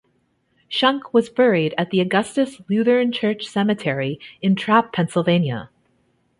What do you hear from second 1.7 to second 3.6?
at Augustus Lutheran Church